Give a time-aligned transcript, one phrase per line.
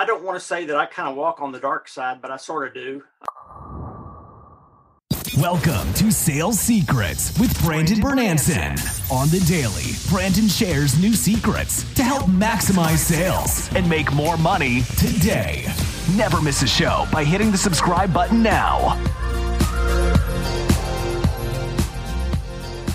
[0.00, 2.30] I don't want to say that I kind of walk on the dark side, but
[2.30, 3.02] I sort of do.
[5.36, 8.80] Welcome to Sales Secrets with Brandon Bornancin.
[9.12, 14.80] On the daily, Brandon shares new secrets to help maximize sales and make more money
[14.96, 15.66] today.
[16.16, 18.98] Never miss a show by hitting the subscribe button now.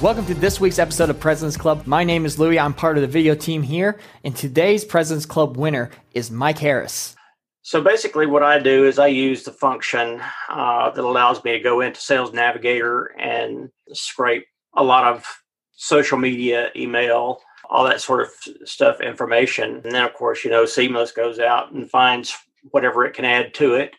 [0.06, 1.88] Welcome to this week's episode of President's Club.
[1.88, 2.60] My name is Louie.
[2.60, 7.16] I'm part of the video team here, and today's President's Club winner is Mike Harris.
[7.64, 11.60] So basically, what I do is I use the function uh, that allows me to
[11.60, 14.46] go into Sales Navigator and scrape
[14.78, 15.26] a lot of
[15.72, 18.30] social media, email, all that sort of
[18.64, 19.82] stuff, information.
[19.84, 22.32] And then, of course, you know, Seamless goes out and finds
[22.70, 23.96] whatever it can add to it.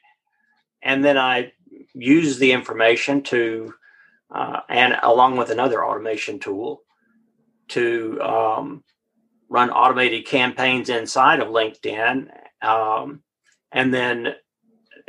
[0.83, 1.51] And then I
[1.95, 3.75] use the information to,
[4.31, 6.83] uh, and along with another automation tool,
[7.69, 8.85] to um,
[9.49, 12.29] run automated campaigns inside of LinkedIn.
[12.63, 13.23] Um,
[13.73, 14.35] and then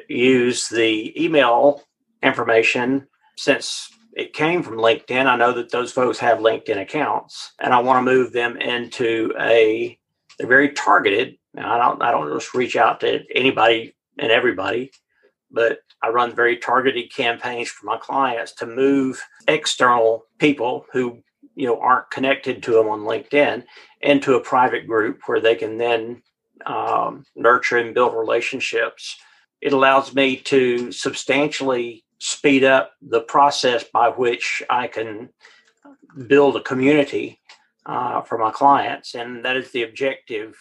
[0.10, 1.84] use the email
[2.24, 5.28] information since it came from LinkedIn.
[5.28, 9.34] I know that those folks have LinkedIn accounts, and I want to move them into
[9.40, 9.98] a.
[10.38, 11.38] They're very targeted.
[11.58, 12.02] I don't.
[12.02, 14.92] I don't just reach out to anybody and everybody,
[15.52, 21.22] but I run very targeted campaigns for my clients to move external people who
[21.56, 23.64] you know aren't connected to them on LinkedIn
[24.02, 26.22] into a private group where they can then
[26.66, 29.18] um, nurture and build relationships.
[29.62, 35.30] It allows me to substantially speed up the process by which I can
[36.28, 37.40] build a community
[37.86, 40.56] uh, for my clients, and that is the objective.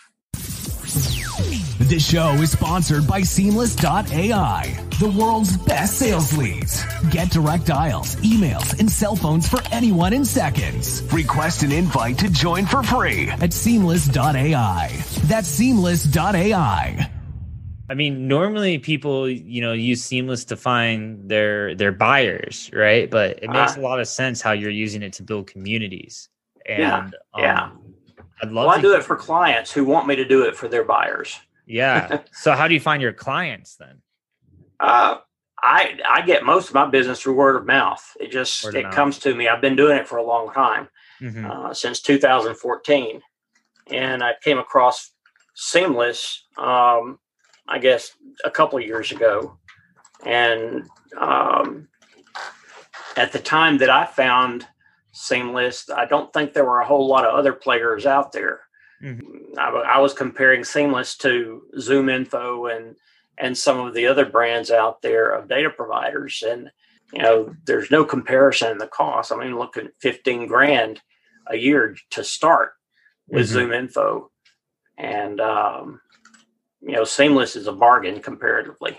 [1.79, 6.83] This show is sponsored by Seamless.ai, the world's best sales leads.
[7.11, 11.03] Get direct dials, emails, and cell phones for anyone in seconds.
[11.13, 14.89] Request an invite to join for free at Seamless.ai.
[15.25, 17.11] That's Seamless.ai.
[17.89, 23.09] I mean, normally people, you know, use Seamless to find their their buyers, right?
[23.09, 26.31] But it makes uh, a lot of sense how you're using it to build communities.
[26.65, 27.63] And yeah, yeah.
[27.65, 27.95] Um,
[28.43, 28.67] I'd love.
[28.67, 31.39] Well, I do it for clients who want me to do it for their buyers.
[31.67, 32.21] Yeah.
[32.33, 34.03] so how do you find your clients then?
[34.79, 35.19] Uh,
[35.63, 38.05] I I get most of my business through word of mouth.
[38.21, 38.95] It just it mouth.
[38.95, 39.49] comes to me.
[39.49, 40.89] I've been doing it for a long time,
[41.21, 41.47] mm-hmm.
[41.47, 43.21] uh, since 2014,
[43.89, 45.13] and I came across
[45.55, 46.45] Seamless.
[46.59, 47.19] Um,
[47.69, 48.13] I guess
[48.45, 49.59] a couple of years ago,
[50.25, 50.89] and
[51.19, 51.89] um,
[53.17, 54.67] at the time that I found
[55.13, 58.61] Seamless, I don't think there were a whole lot of other players out there.
[59.03, 59.59] Mm-hmm.
[59.59, 62.97] I, I, was comparing Seamless to ZoomInfo and
[63.39, 66.71] and some of the other brands out there of data providers, and
[67.13, 69.33] you know, there's no comparison in the cost.
[69.33, 71.03] I mean, look at 15 grand
[71.47, 72.73] a year to start
[73.29, 73.71] with mm-hmm.
[73.71, 74.29] ZoomInfo,
[74.97, 76.01] and um,
[76.81, 78.99] you know, Seamless is a bargain comparatively.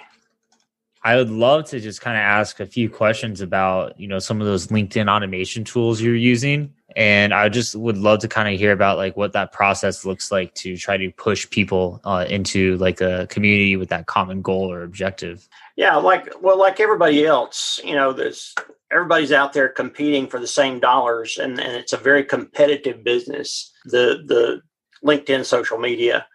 [1.03, 4.41] I would love to just kind of ask a few questions about, you know, some
[4.41, 6.74] of those LinkedIn automation tools you're using.
[6.97, 10.31] And I just would love to kind of hear about like what that process looks
[10.31, 14.74] like to try to push people uh, into like a community with that common goal
[14.74, 15.47] or objective.
[15.75, 18.56] Yeah, like well, like everybody else, you know, there's
[18.91, 23.72] everybody's out there competing for the same dollars, and, and it's a very competitive business.
[23.86, 24.62] The the
[25.07, 26.25] LinkedIn social media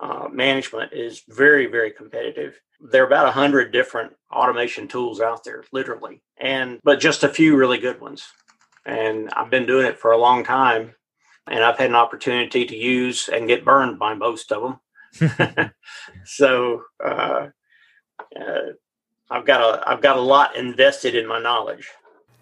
[0.00, 2.58] uh, management is very, very competitive.
[2.80, 7.28] There are about a hundred different automation tools out there, literally, and but just a
[7.28, 8.26] few really good ones.
[8.86, 10.94] And I've been doing it for a long time,
[11.46, 14.78] and I've had an opportunity to use and get burned by most of
[15.20, 15.70] them.
[16.24, 17.48] so uh,
[18.38, 18.60] uh,
[19.30, 21.88] I've got a I've got a lot invested in my knowledge.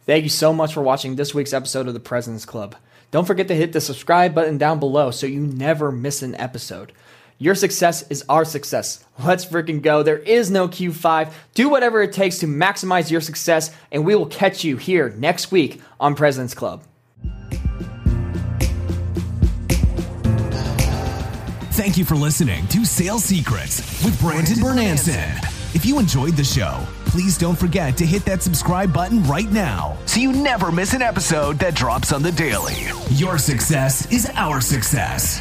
[0.06, 2.76] Thank you so much for watching this week's episode of the President's Club.
[3.10, 6.92] Don't forget to hit the subscribe button down below so you never miss an episode.
[7.40, 9.04] Your success is our success.
[9.24, 10.02] Let's freaking go.
[10.02, 11.32] There is no Q5.
[11.54, 15.52] Do whatever it takes to maximize your success, and we will catch you here next
[15.52, 16.82] week on President's Club.
[21.78, 25.38] Thank you for listening to Sales Secrets with Brandon Bornancin.
[25.76, 29.96] If you enjoyed the show, please don't forget to hit that subscribe button right now
[30.06, 32.74] so you never miss an episode that drops on the daily.
[33.10, 35.40] Your success is our success.